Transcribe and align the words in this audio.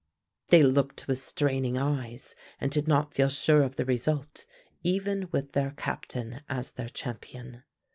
They 0.47 0.63
looked 0.63 1.07
with 1.07 1.19
straining 1.19 1.77
eyes 1.77 2.33
and 2.59 2.71
did 2.71 2.87
not 2.87 3.13
feel 3.13 3.29
sure 3.29 3.61
of 3.61 3.75
the 3.75 3.85
result 3.85 4.47
even 4.81 5.29
with 5.31 5.51
their 5.51 5.75
captain 5.77 6.41
as 6.49 6.71
their 6.71 6.89
champion. 6.89 7.61